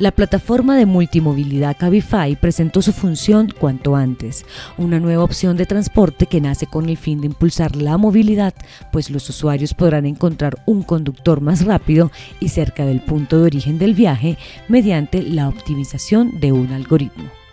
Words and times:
La 0.00 0.10
plataforma 0.10 0.76
de 0.76 0.86
multimovilidad 0.86 1.76
Cabify 1.78 2.34
presentó 2.34 2.82
su 2.82 2.92
función 2.92 3.54
cuanto 3.56 3.94
antes, 3.94 4.44
una 4.76 4.98
nueva 4.98 5.22
opción 5.22 5.56
de 5.56 5.66
transporte 5.66 6.26
que 6.26 6.40
nace 6.40 6.66
con 6.66 6.88
el 6.88 6.96
fin 6.96 7.20
de 7.20 7.28
impulsar 7.28 7.76
la 7.76 7.96
movilidad, 7.96 8.54
pues 8.90 9.08
los 9.08 9.28
usuarios 9.30 9.72
podrán 9.72 10.04
encontrar 10.04 10.60
un 10.66 10.82
conductor 10.82 11.40
más 11.40 11.64
rápido 11.64 12.10
y 12.40 12.48
cerca 12.48 12.84
del 12.84 13.02
punto 13.02 13.38
de 13.38 13.44
origen 13.44 13.78
del 13.78 13.94
viaje 13.94 14.36
mediante 14.66 15.22
la 15.22 15.48
optimización 15.48 16.40
de 16.40 16.50
un 16.50 16.72
algoritmo. 16.72 17.43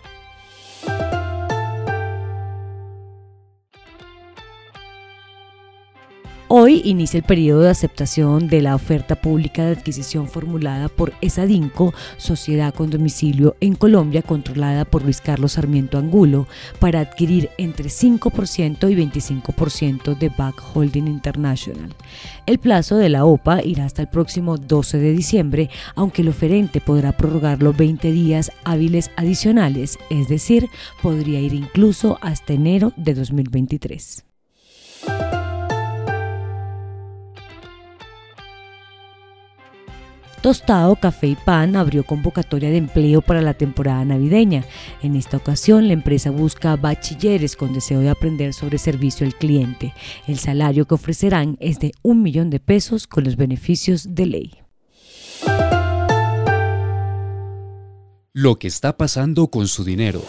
Hoy 6.54 6.82
inicia 6.84 7.16
el 7.16 7.24
periodo 7.24 7.62
de 7.62 7.70
aceptación 7.70 8.46
de 8.46 8.60
la 8.60 8.74
oferta 8.74 9.16
pública 9.16 9.64
de 9.64 9.72
adquisición 9.72 10.28
formulada 10.28 10.90
por 10.90 11.14
ESADINCO, 11.22 11.94
sociedad 12.18 12.74
con 12.74 12.90
domicilio 12.90 13.56
en 13.60 13.74
Colombia 13.74 14.20
controlada 14.20 14.84
por 14.84 15.02
Luis 15.02 15.22
Carlos 15.22 15.52
Sarmiento 15.52 15.96
Angulo, 15.96 16.46
para 16.78 17.00
adquirir 17.00 17.48
entre 17.56 17.88
5% 17.88 18.90
y 18.90 18.94
25% 18.94 20.18
de 20.18 20.28
Back 20.28 20.62
Holding 20.74 21.06
International. 21.06 21.94
El 22.44 22.58
plazo 22.58 22.98
de 22.98 23.08
la 23.08 23.24
OPA 23.24 23.64
irá 23.64 23.86
hasta 23.86 24.02
el 24.02 24.08
próximo 24.08 24.58
12 24.58 24.98
de 24.98 25.12
diciembre, 25.12 25.70
aunque 25.94 26.20
el 26.20 26.28
oferente 26.28 26.82
podrá 26.82 27.16
prorrogarlo 27.16 27.72
20 27.72 28.12
días 28.12 28.52
hábiles 28.64 29.10
adicionales, 29.16 29.98
es 30.10 30.28
decir, 30.28 30.68
podría 31.00 31.40
ir 31.40 31.54
incluso 31.54 32.18
hasta 32.20 32.52
enero 32.52 32.92
de 32.98 33.14
2023. 33.14 34.26
Tostado 40.42 40.96
Café 40.96 41.28
y 41.28 41.36
Pan 41.36 41.76
abrió 41.76 42.02
convocatoria 42.02 42.68
de 42.68 42.76
empleo 42.76 43.22
para 43.22 43.40
la 43.40 43.54
temporada 43.54 44.04
navideña. 44.04 44.64
En 45.00 45.14
esta 45.14 45.36
ocasión, 45.36 45.86
la 45.86 45.92
empresa 45.92 46.32
busca 46.32 46.74
bachilleres 46.74 47.54
con 47.54 47.72
deseo 47.72 48.00
de 48.00 48.10
aprender 48.10 48.52
sobre 48.52 48.78
servicio 48.78 49.24
al 49.24 49.36
cliente. 49.36 49.94
El 50.26 50.38
salario 50.38 50.84
que 50.84 50.94
ofrecerán 50.94 51.56
es 51.60 51.78
de 51.78 51.92
un 52.02 52.22
millón 52.22 52.50
de 52.50 52.58
pesos 52.58 53.06
con 53.06 53.22
los 53.22 53.36
beneficios 53.36 54.16
de 54.16 54.26
ley. 54.26 54.50
Lo 58.32 58.58
que 58.58 58.66
está 58.66 58.96
pasando 58.96 59.46
con 59.46 59.68
su 59.68 59.84
dinero. 59.84 60.22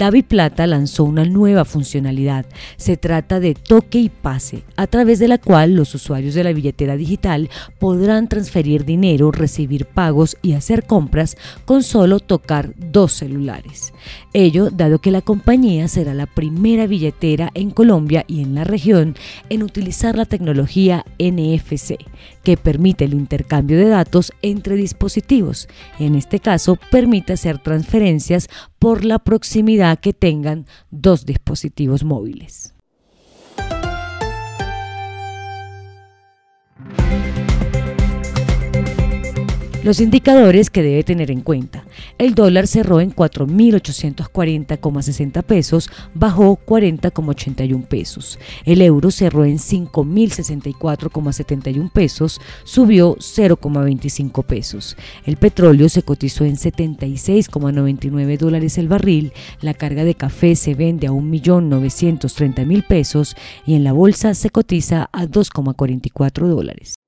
Davi 0.00 0.22
Plata 0.22 0.66
lanzó 0.66 1.04
una 1.04 1.26
nueva 1.26 1.66
funcionalidad. 1.66 2.46
Se 2.78 2.96
trata 2.96 3.38
de 3.38 3.52
toque 3.52 3.98
y 3.98 4.08
pase, 4.08 4.62
a 4.76 4.86
través 4.86 5.18
de 5.18 5.28
la 5.28 5.36
cual 5.36 5.74
los 5.74 5.94
usuarios 5.94 6.32
de 6.32 6.42
la 6.42 6.54
billetera 6.54 6.96
digital 6.96 7.50
podrán 7.78 8.26
transferir 8.26 8.86
dinero, 8.86 9.30
recibir 9.30 9.84
pagos 9.84 10.38
y 10.40 10.54
hacer 10.54 10.86
compras 10.86 11.36
con 11.66 11.82
solo 11.82 12.18
tocar 12.18 12.72
dos 12.78 13.12
celulares. 13.12 13.92
Ello 14.32 14.70
dado 14.70 15.00
que 15.00 15.10
la 15.10 15.20
compañía 15.20 15.86
será 15.86 16.14
la 16.14 16.24
primera 16.24 16.86
billetera 16.86 17.50
en 17.52 17.70
Colombia 17.70 18.24
y 18.26 18.40
en 18.40 18.54
la 18.54 18.64
región 18.64 19.16
en 19.50 19.62
utilizar 19.62 20.16
la 20.16 20.24
tecnología 20.24 21.04
NFC, 21.18 21.98
que 22.42 22.56
permite 22.56 23.04
el 23.04 23.12
intercambio 23.12 23.76
de 23.76 23.90
datos 23.90 24.32
entre 24.40 24.76
dispositivos. 24.76 25.68
En 25.98 26.14
este 26.14 26.40
caso, 26.40 26.78
permite 26.90 27.34
hacer 27.34 27.58
transferencias 27.58 28.48
por 28.80 29.04
la 29.04 29.18
proximidad 29.18 30.00
que 30.00 30.14
tengan 30.14 30.64
dos 30.90 31.26
dispositivos 31.26 32.02
móviles. 32.02 32.74
Los 39.82 40.00
indicadores 40.00 40.68
que 40.68 40.82
debe 40.82 41.02
tener 41.04 41.30
en 41.30 41.40
cuenta. 41.40 41.86
El 42.18 42.34
dólar 42.34 42.66
cerró 42.66 43.00
en 43.00 43.14
4.840,60 43.14 45.42
pesos, 45.42 45.88
bajó 46.12 46.58
40,81 46.66 47.88
pesos. 47.88 48.38
El 48.66 48.82
euro 48.82 49.10
cerró 49.10 49.46
en 49.46 49.56
5.064,71 49.56 51.90
pesos, 51.90 52.42
subió 52.64 53.16
0,25 53.16 54.44
pesos. 54.44 54.98
El 55.24 55.38
petróleo 55.38 55.88
se 55.88 56.02
cotizó 56.02 56.44
en 56.44 56.56
76,99 56.56 58.36
dólares 58.36 58.76
el 58.76 58.88
barril. 58.88 59.32
La 59.62 59.72
carga 59.72 60.04
de 60.04 60.14
café 60.14 60.56
se 60.56 60.74
vende 60.74 61.06
a 61.06 61.12
1.930.000 61.12 62.86
pesos 62.86 63.34
y 63.64 63.76
en 63.76 63.84
la 63.84 63.94
bolsa 63.94 64.34
se 64.34 64.50
cotiza 64.50 65.08
a 65.10 65.24
2,44 65.24 66.48
dólares. 66.48 66.99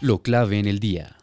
Lo 0.00 0.22
clave 0.22 0.60
en 0.60 0.66
el 0.66 0.78
día. 0.78 1.17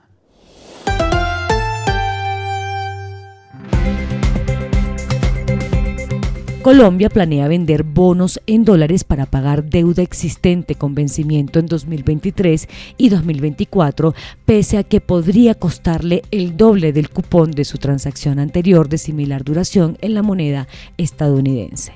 Colombia 6.66 7.10
planea 7.10 7.48
vender 7.48 7.84
bonos 7.84 8.42
en 8.48 8.66
dólares 8.66 9.04
para 9.04 9.28
pagar 9.28 9.66
deuda 9.66 10.02
existente 10.02 10.74
con 10.74 10.96
vencimiento 10.96 11.60
en 11.60 11.68
2023 11.68 12.68
y 12.98 13.10
2024, 13.10 14.16
pese 14.46 14.80
a 14.80 14.84
que 14.84 15.00
podría 15.00 15.54
costarle 15.54 16.24
el 16.32 16.58
doble 16.58 16.92
del 16.92 17.12
cupón 17.12 17.52
de 17.52 17.66
su 17.66 17.78
transacción 17.78 18.40
anterior 18.40 18.90
de 18.90 18.98
similar 18.98 19.44
duración 19.44 20.00
en 20.02 20.16
la 20.16 20.24
moneda 20.24 20.68
estadounidense. 20.98 21.94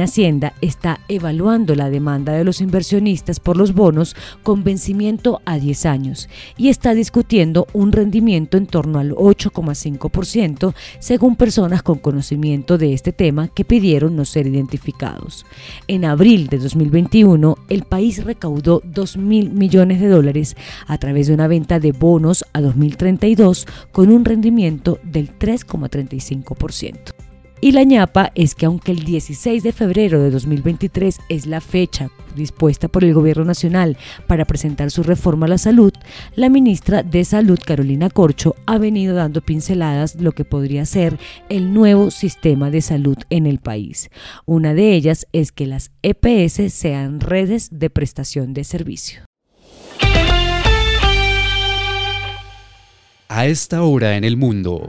Hacienda 0.00 0.54
está 0.60 1.00
evaluando 1.08 1.74
la 1.74 1.90
demanda 1.90 2.32
de 2.32 2.42
los 2.42 2.60
inversionistas 2.60 3.38
por 3.38 3.56
los 3.56 3.74
bonos 3.74 4.16
con 4.42 4.64
vencimiento 4.64 5.40
a 5.44 5.58
10 5.58 5.86
años 5.86 6.28
y 6.56 6.68
está 6.68 6.94
discutiendo 6.94 7.66
un 7.74 7.92
rendimiento 7.92 8.56
en 8.56 8.66
torno 8.66 8.98
al 8.98 9.10
8,5% 9.10 10.74
según 10.98 11.36
personas 11.36 11.82
con 11.82 11.98
conocimiento 11.98 12.78
de 12.78 12.94
este 12.94 13.12
tema 13.12 13.48
que 13.48 13.64
pidieron 13.64 13.99
no 14.08 14.24
ser 14.24 14.46
identificados. 14.46 15.44
En 15.88 16.04
abril 16.04 16.46
de 16.46 16.58
2021, 16.58 17.56
el 17.68 17.82
país 17.82 18.24
recaudó 18.24 18.80
2 18.84 19.16
mil 19.18 19.50
millones 19.50 20.00
de 20.00 20.08
dólares 20.08 20.56
a 20.86 20.96
través 20.98 21.26
de 21.26 21.34
una 21.34 21.48
venta 21.48 21.80
de 21.80 21.92
bonos 21.92 22.44
a 22.52 22.60
2032 22.60 23.66
con 23.92 24.10
un 24.10 24.24
rendimiento 24.24 24.98
del 25.02 25.36
3,35%. 25.38 27.29
Y 27.62 27.72
la 27.72 27.82
ñapa 27.84 28.32
es 28.34 28.54
que 28.54 28.64
aunque 28.64 28.90
el 28.90 29.04
16 29.04 29.62
de 29.62 29.72
febrero 29.72 30.22
de 30.22 30.30
2023 30.30 31.18
es 31.28 31.46
la 31.46 31.60
fecha 31.60 32.10
dispuesta 32.34 32.88
por 32.88 33.04
el 33.04 33.12
Gobierno 33.12 33.44
Nacional 33.44 33.98
para 34.26 34.46
presentar 34.46 34.90
su 34.90 35.02
reforma 35.02 35.44
a 35.44 35.50
la 35.50 35.58
salud, 35.58 35.92
la 36.36 36.48
ministra 36.48 37.02
de 37.02 37.22
Salud, 37.22 37.58
Carolina 37.62 38.08
Corcho, 38.08 38.54
ha 38.64 38.78
venido 38.78 39.14
dando 39.14 39.42
pinceladas 39.42 40.14
lo 40.14 40.32
que 40.32 40.46
podría 40.46 40.86
ser 40.86 41.18
el 41.50 41.74
nuevo 41.74 42.10
sistema 42.10 42.70
de 42.70 42.80
salud 42.80 43.18
en 43.28 43.46
el 43.46 43.58
país. 43.58 44.08
Una 44.46 44.72
de 44.72 44.94
ellas 44.94 45.26
es 45.32 45.52
que 45.52 45.66
las 45.66 45.90
EPS 46.02 46.72
sean 46.72 47.20
redes 47.20 47.68
de 47.70 47.90
prestación 47.90 48.54
de 48.54 48.64
servicio. 48.64 49.22
A 53.28 53.46
esta 53.46 53.82
hora 53.82 54.16
en 54.16 54.24
el 54.24 54.38
mundo. 54.38 54.88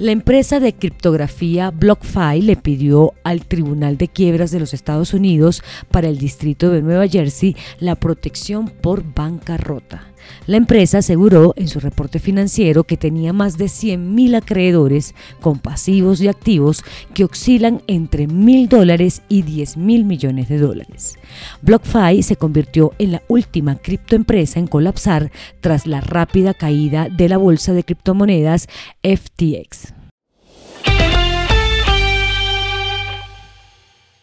La 0.00 0.12
empresa 0.12 0.60
de 0.60 0.72
criptografía 0.72 1.70
BlockFi 1.70 2.40
le 2.40 2.56
pidió 2.56 3.12
al 3.22 3.44
Tribunal 3.44 3.98
de 3.98 4.08
Quiebras 4.08 4.50
de 4.50 4.58
los 4.58 4.72
Estados 4.72 5.12
Unidos 5.12 5.62
para 5.90 6.08
el 6.08 6.16
Distrito 6.16 6.70
de 6.70 6.80
Nueva 6.80 7.06
Jersey 7.06 7.54
la 7.80 7.96
protección 7.96 8.70
por 8.70 9.04
bancarrota. 9.04 10.06
La 10.46 10.56
empresa 10.56 10.98
aseguró 10.98 11.54
en 11.56 11.68
su 11.68 11.80
reporte 11.80 12.18
financiero 12.18 12.84
que 12.84 12.96
tenía 12.96 13.32
más 13.32 13.58
de 13.58 13.66
100.000 13.66 14.36
acreedores 14.36 15.14
con 15.40 15.58
pasivos 15.58 16.20
y 16.20 16.28
activos 16.28 16.82
que 17.14 17.24
oscilan 17.24 17.82
entre 17.86 18.26
mil 18.26 18.68
dólares 18.68 19.22
y 19.28 19.42
10 19.42 19.76
mil 19.76 20.04
millones 20.04 20.48
de 20.48 20.58
dólares. 20.58 21.18
BlockFi 21.62 22.22
se 22.22 22.36
convirtió 22.36 22.92
en 22.98 23.12
la 23.12 23.22
última 23.28 23.76
criptoempresa 23.76 24.58
en 24.58 24.66
colapsar 24.66 25.30
tras 25.60 25.86
la 25.86 26.00
rápida 26.00 26.54
caída 26.54 27.08
de 27.08 27.28
la 27.28 27.36
bolsa 27.36 27.72
de 27.72 27.84
criptomonedas 27.84 28.68
FTX. 29.02 29.94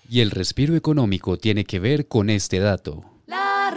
Y 0.09 0.21
el 0.21 0.31
respiro 0.31 0.75
económico 0.75 1.37
tiene 1.37 1.65
que 1.65 1.79
ver 1.79 2.07
con 2.07 2.29
este 2.29 2.59
dato. 2.59 3.03
La 3.25 3.71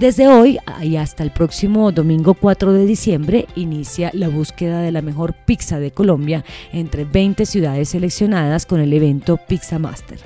Desde 0.00 0.28
hoy 0.28 0.58
y 0.80 0.96
hasta 0.96 1.22
el 1.22 1.30
próximo 1.30 1.92
domingo 1.92 2.32
4 2.32 2.72
de 2.72 2.86
diciembre 2.86 3.46
inicia 3.54 4.10
la 4.14 4.30
búsqueda 4.30 4.80
de 4.80 4.92
la 4.92 5.02
mejor 5.02 5.34
pizza 5.34 5.78
de 5.78 5.90
Colombia 5.90 6.42
entre 6.72 7.04
20 7.04 7.44
ciudades 7.44 7.90
seleccionadas 7.90 8.64
con 8.64 8.80
el 8.80 8.94
evento 8.94 9.38
Pizza 9.46 9.78
Master. 9.78 10.18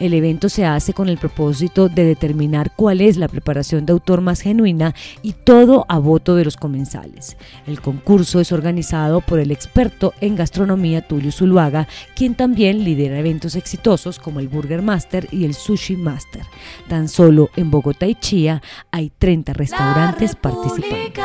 El 0.00 0.14
evento 0.14 0.48
se 0.48 0.64
hace 0.64 0.94
con 0.94 1.08
el 1.08 1.16
propósito 1.16 1.88
de 1.88 2.02
determinar 2.02 2.72
cuál 2.74 3.00
es 3.00 3.18
la 3.18 3.28
preparación 3.28 3.86
de 3.86 3.92
autor 3.92 4.20
más 4.20 4.40
genuina 4.40 4.96
y 5.22 5.34
todo 5.34 5.86
a 5.88 6.00
voto 6.00 6.34
de 6.34 6.44
los 6.44 6.56
comensales. 6.56 7.36
El 7.68 7.80
concurso 7.80 8.40
es 8.40 8.50
organizado 8.50 9.20
por 9.20 9.38
el 9.38 9.52
experto 9.52 10.12
en 10.20 10.34
gastronomía 10.34 11.06
Tulio 11.06 11.30
Zuluaga, 11.30 11.86
quien 12.16 12.34
también 12.34 12.82
lidera 12.82 13.20
eventos 13.20 13.54
exitosos 13.54 14.18
como 14.18 14.40
el 14.40 14.48
Burger 14.48 14.82
Master 14.82 15.28
y 15.30 15.44
el 15.44 15.54
Sushi 15.54 15.94
Master. 15.94 16.42
Tan 16.88 17.06
solo 17.06 17.48
en 17.54 17.70
Bogotá 17.70 18.08
y 18.08 18.16
Chía 18.16 18.60
hay 18.90 19.12
30 19.20 19.52
restaurantes 19.52 20.34
participantes. 20.34 21.22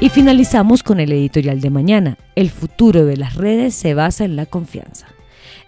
Y 0.00 0.08
finalizamos 0.08 0.82
con 0.82 0.98
el 0.98 1.12
editorial 1.12 1.60
de 1.60 1.68
mañana. 1.68 2.18
El 2.34 2.48
futuro 2.48 3.04
de 3.04 3.18
las 3.18 3.36
redes 3.36 3.74
se 3.74 3.92
basa 3.92 4.24
en 4.24 4.36
la 4.36 4.46
confianza. 4.46 5.06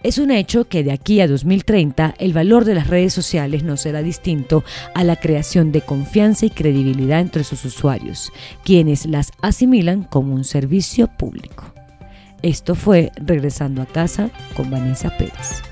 Es 0.03 0.17
un 0.17 0.31
hecho 0.31 0.67
que 0.67 0.83
de 0.83 0.93
aquí 0.93 1.21
a 1.21 1.29
2030 1.29 2.15
el 2.19 2.33
valor 2.33 2.65
de 2.65 2.75
las 2.75 2.87
redes 2.87 3.13
sociales 3.13 3.63
no 3.63 3.77
será 3.77 4.03
distinto 4.03 4.65
a 4.95 5.05
la 5.05 5.17
creación 5.17 5.71
de 5.71 5.83
confianza 5.83 6.47
y 6.47 6.51
credibilidad 6.51 7.21
entre 7.21 7.45
sus 7.45 7.67
usuarios, 7.67 8.33
quienes 8.65 9.05
las 9.05 9.31
asimilan 9.43 10.05
como 10.05 10.35
un 10.35 10.45
servicio 10.45 11.07
público. 11.07 11.73
Esto 12.41 12.75
fue 12.75 13.13
Regresando 13.17 13.83
a 13.83 13.87
casa 13.87 14.31
con 14.57 14.71
Vanessa 14.71 15.11
Pérez. 15.19 15.63